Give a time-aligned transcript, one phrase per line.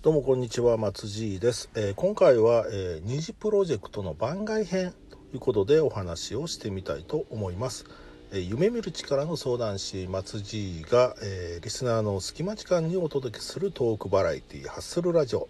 [0.00, 7.84] どうもこんにちは松地です、えー、今回は、えー、二次プロジェクトの番外編ということでお話をしてみたいと思います、
[8.30, 15.48] えー、夢見る力の相談師松地が、えリスナーの隙間時間にお届けするトークバラエティハッスルラジオ、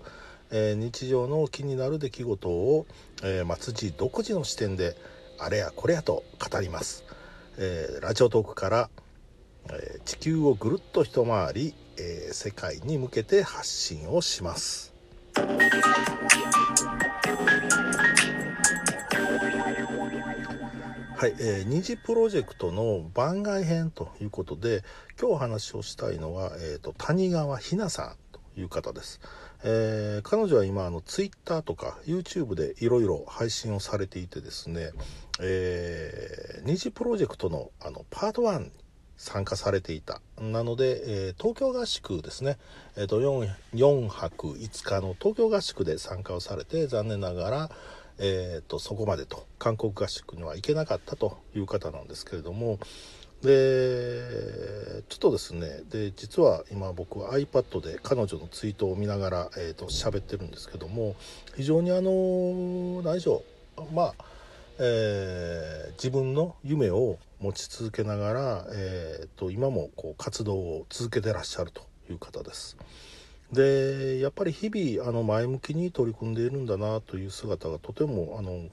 [0.50, 2.86] え日常の気になる出来事を、
[3.22, 4.96] え松地独自の視点で
[5.38, 7.04] あれやこれやと語ります、
[7.58, 8.88] えラジオトークから
[9.70, 14.94] 「え地球をぐるっと一回り、えー、世界に向けて発信をします。
[21.18, 24.84] はい、えー、二次プロジェクトの番外編ということで
[25.20, 29.20] 今日お話をしたいのは、えーと、谷川ひなさんという方です。
[29.64, 34.92] えー、彼女は今あのツイッターとか YouTube でいろいろ配信をされていてですね、
[35.40, 38.70] えー、二次プロジェクトのあのパート1
[39.18, 40.22] 参加されていた。
[40.40, 42.56] なので、えー、東京合宿ですね、
[42.96, 47.70] えーと、4, 4泊5日の東京合宿で参加をされて残念ながら、
[48.18, 52.78] えーと、そこまでと韓国合宿には行けなかったという方なんですけれども。
[53.42, 61.14] でちょっとですねで実は今僕は iPad で彼女のツイートを見ながら、えーと喋ってるんですけども
[61.54, 63.44] 非常にあの何でしょ
[63.76, 63.94] う。
[63.94, 64.24] まあ
[64.80, 72.76] えー、自分の夢を持ち続けながら、えーと、今もこう活動を続けてらっしゃるという方です。
[73.52, 78.66] でやっぱり日々あの前向きに取り組んでいるんだなという姿がとてもあの、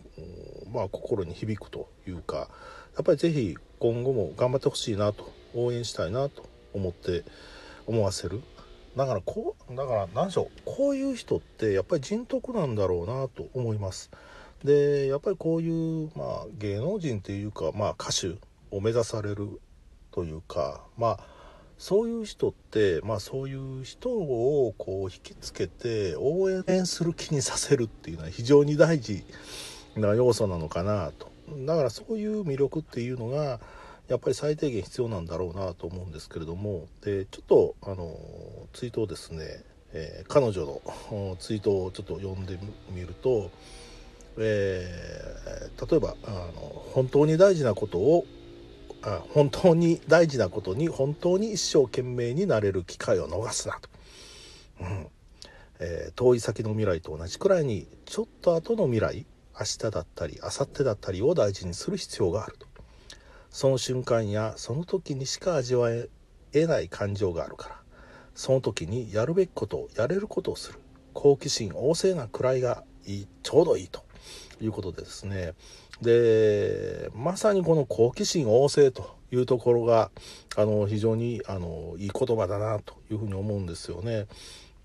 [0.71, 2.49] まあ、心に響くというか
[2.95, 7.23] やっぱり是非今後も頑張ってほしいなと応援したいなと思って
[7.87, 8.41] 思わせる
[8.97, 14.11] だからこうだから何でしょうこういう人ってやっぱり人徳なんだろうなと思います。
[14.63, 18.37] でやっぱりこういう、まあ、芸能人というか、まあ、歌手
[18.71, 19.59] を目指される
[20.11, 21.35] というかまあ
[21.77, 29.25] そういう人って、まあ、そういう人をこう引きつけて応援する気にさせるっていうのは非常に大事
[29.97, 31.29] な要素なのかなと。
[31.65, 33.59] だからそういう魅力っていうのが
[34.07, 38.15] やっぱり最低限必要なんだろうなと思うんですけれどもでちょっとあの
[38.73, 39.63] ツイートをですね、
[39.93, 42.57] えー、彼女のツイートをちょっと読んで
[42.91, 43.51] みると
[44.37, 46.61] えー、例えばあの
[46.93, 48.25] 本当に大事なことを
[49.01, 53.89] あ本当に大事なことに本当に一生懸命になれる機会を逃すなと、
[54.81, 55.07] うん。
[55.79, 59.25] えー、遠い先の未来と同じくらいにちょっと後の未来
[59.59, 62.67] 明日だったり明後日だったりを大事にする必要があると。
[63.49, 66.09] その瞬間やその時にしか味わえ
[66.65, 67.79] ない感情があるから
[68.33, 70.79] その時にやるべきことをやれることをする。
[71.13, 74.03] 好奇心旺盛なくらいがいいちょうどいいと。
[74.61, 75.53] いうことでですね。
[76.01, 80.11] でまさにこの好奇心旺盛というところが
[80.55, 84.27] あの非常にあのいい言葉だなというふうに思うんですよね。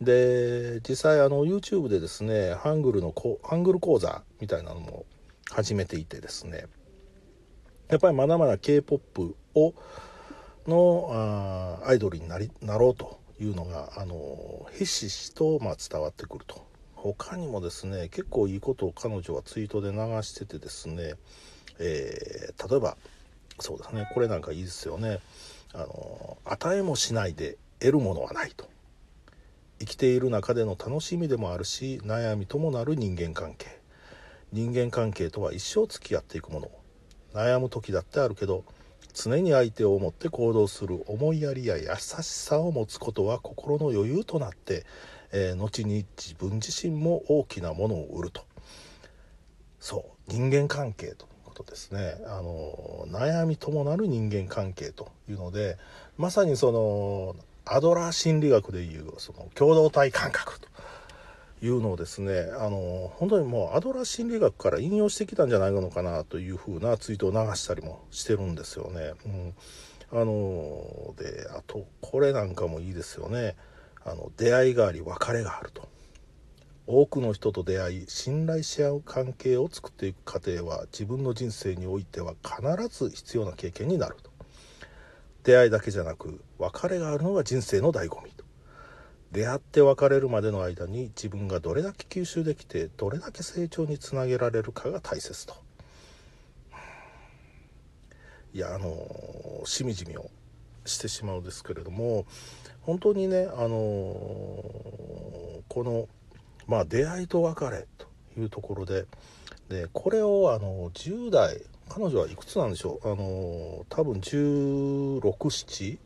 [0.00, 3.12] で実際あの YouTube でですねハングルの
[3.42, 5.04] ハングル講座みたいなのも
[5.50, 6.66] 始めていてですね。
[7.88, 9.74] やっぱりまだまだ K-POP を
[10.66, 16.69] のあアイドルになりなろうというのがあのひしひしと、まあ、伝わってくると。
[17.02, 21.14] 他にもですね結構いいことを彼女はツイートで流しててですね、
[21.78, 22.96] えー、例えば
[23.58, 25.20] そうですねこれなんかいいですよね。
[25.72, 28.68] あの与えもしないで得るものはないと。
[29.78, 33.80] 生きている中での楽しみでもあるし悩みともなる人間関係。
[34.52, 36.70] 人間関係とは一生付き合っていくもの。
[37.32, 38.64] 悩む時だってあるけど
[39.14, 44.84] 常に相手を思って行動する思いやりや優しさを持つことは心の余裕となって
[45.32, 48.42] えー、後に自分自身も大きなものを売ると
[49.78, 55.78] そう人間関係ということですねあの悩みともなる人間関係というので
[56.18, 60.68] まさにそのアドラー心理学でいうその共同体感覚と
[61.62, 69.12] いうのをですねあの本当にもうアドラー心理学から引用してきたんじゃないのかなというふうなツイートを流したりもしてるんですよね。
[69.26, 69.54] うん、
[70.20, 73.56] あのであとこれなんかもいいですよね。
[74.04, 75.88] あの出会いがあり別れがあると。
[76.86, 84.30] 多くの人と出会い信頼し合う関係を作っていく過程は自分の人生においては必ず必要な経験になると。
[85.44, 88.44] 出会いだけじゃなく別れがあるのが人生の醍醐味と。
[89.30, 95.54] 出会って別れるまでの間に自分がどれだけ吸収できてどれだけ成長につなげられるかが大切と。
[98.53, 100.28] いやあのしみじみを
[100.84, 102.27] してしまうんですけれども
[102.82, 106.09] 本当にね、あのー、この、
[106.66, 108.06] まあ、出会いと別れと
[108.38, 109.06] いうところで
[109.68, 115.98] でこれを、あの10代彼女はいくつなんでしょう、あのー、多分1617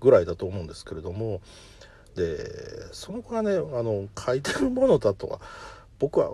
[0.00, 1.40] ぐらいだと思うんですけれども
[2.14, 2.38] で
[2.92, 5.40] その子がねあの書いてるものだとは
[5.98, 6.30] 僕は、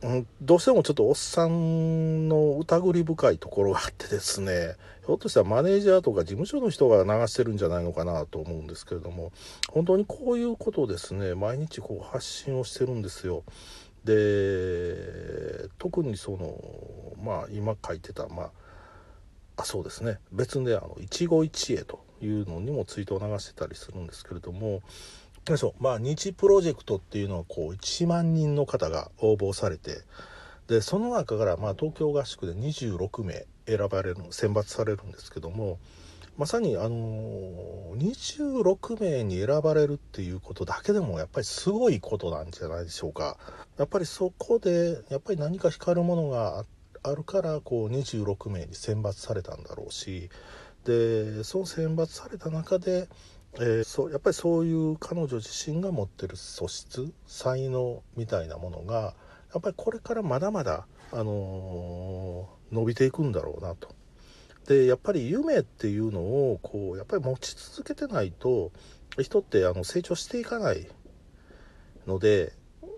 [0.00, 9.32] うん、どうしてもちょっとおっさんの疑り深いところがあってですね ひょっとしたらマネージャーとか事務所の人が流してるんじゃないのかなと思うんですけれども
[9.70, 13.42] 本当にこういうことをですね毎日こう発信をしてるんですよ。
[14.04, 16.54] で特にその
[17.20, 18.52] まあ今書いてたまあ
[19.56, 24.82] あそうですね別であの一期一会というのにもツイートを流してたりするんですけれども
[25.56, 30.02] そうまあ日プロジェクトっていうのはこう1万人の方が応募されて
[30.66, 35.78] でその中からまあ東京合宿で26名選ばれる選抜されるんですけども
[36.36, 36.90] まさにあの
[37.96, 43.36] 26名に選ばれるっていうことだけでもやっぱりすごいことなんじゃないでしょうか。
[43.76, 46.64] やっぱりそこでやっぱり何か光るものが
[47.02, 50.30] あるからこう26名に選抜されたんだろうし
[50.84, 53.08] でその選抜された中で、
[53.54, 59.14] えー、そうやっぱりそういう彼女自身が持ってる素質才能みたいなものが
[59.52, 63.88] やっぱりこれからまだまだ、あのー、伸びていくんだろうなと。
[64.66, 68.70] でやっぱり夢っていうのをこうやっぱり持ち続けてないと
[69.18, 70.86] 人ってあの成長していかない
[72.06, 72.52] ので、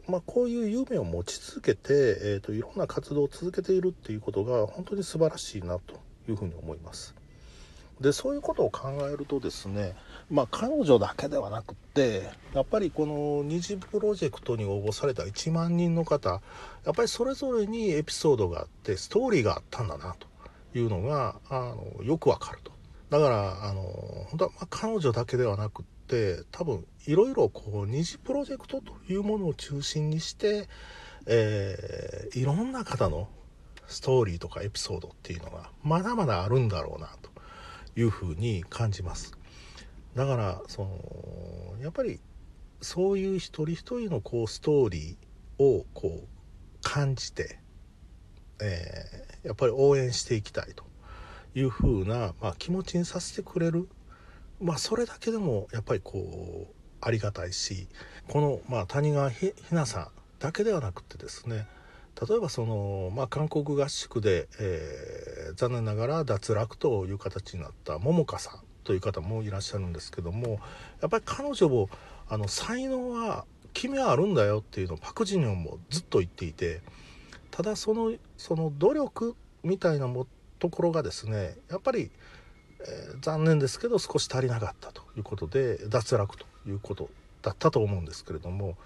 [0.09, 5.95] まあ、こういう夢を持ち続けて、えーと、いろんな活動を続けているっていうことが本当に素晴らしいなと
[6.29, 7.15] いうふうに思います。
[8.01, 9.95] でそういうことを考えるとですね
[10.31, 20.27] まあ彼女だけではなくってやっぱりこの二次プロジェクトに応募された1万人の方やっぱりそれぞれにエピソードがあってストーリーがあったんだなと
[20.79, 22.73] いうのがあのよくわかると。
[23.11, 23.83] だからあの
[24.29, 30.69] 本当は、ま、彼女だけではなくって多分いろいろこう二次プロジェクトというものを中心にして、
[31.27, 33.29] えー、いろんな方の
[33.89, 37.31] ストーリーとかエピソードっていうのがまだまだあるんだろうなと
[37.97, 39.33] いうふうに感じます。
[40.15, 42.21] だからそのやっぱり
[42.81, 46.29] そういう一人一人のこうストーリーをこう
[46.83, 47.59] 感じて、
[48.61, 50.85] えー、やっぱり応援していきたいと
[51.55, 53.89] いうふうな、まあ、気持ちにさせてくれる、
[54.61, 57.87] まあ、それだけでもやっぱりこうありがたいし
[58.29, 60.09] この、まあ、谷川ひなさん
[60.39, 61.67] だけではなくてですね
[62.29, 70.61] 例えばその、まあ、韓国合宿で、えー、残念ながら脱落という形になった桃香さんという方もいらっしゃるんですけども
[71.01, 71.89] やっぱり彼女も
[72.29, 76.81] あの才能は君はあるんだよっていうのをパク・ジニョンもずっと言っていて
[77.51, 80.27] ただそのその努力みたいなも
[80.59, 82.11] ところがですねやっぱり、
[82.81, 87.09] えー、残念ですけど少し足りなかったということで脱落ということ
[87.43, 88.77] だったと思うんですけれども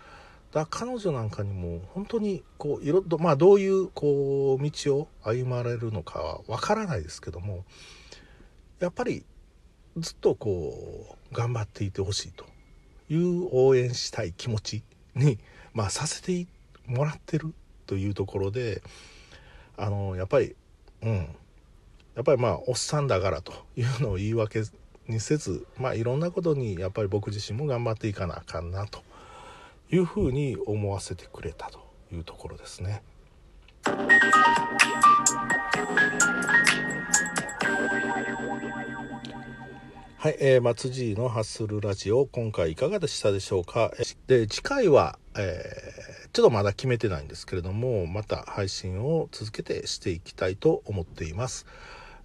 [0.54, 7.64] だ彼女なんかにも本当にこういろとまあどういうこう道を歩まれるのかはわからないですけども
[8.78, 9.24] やっぱり
[9.96, 12.44] ずっとこう頑張っていてほしいと
[13.10, 14.82] いう応援したい気持ち
[15.16, 15.40] に、
[15.72, 16.46] まあ、させて
[16.86, 17.52] もらってる
[17.86, 18.80] というところで
[19.76, 20.54] あのやっぱり
[21.02, 21.28] うん。
[22.14, 24.62] やっぱりまあおっさんだからというのを言い訳
[25.08, 29.02] にせずまあいろんなことにやっぱり僕自身も頑張っていかなあかんなと。
[29.90, 31.78] いうふうに思わせてくれたと
[32.12, 33.02] いうところですね。
[40.16, 43.92] はい、えー、松爺のハッスルラジオ今回いかがでしたでしょうか？
[44.26, 51.66] で次回は、えー、ちょっとまだ決めてないんですけれどもまた配信を続けてしていきたいと思っています、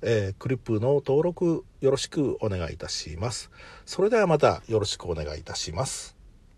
[0.02, 3.52] えー、クリップの登録よろしくお願いいたします。
[3.86, 6.19] それではまたよろしくお願いいたします。